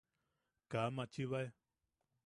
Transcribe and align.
Kaa 0.75 0.87
machibae. 0.95 1.47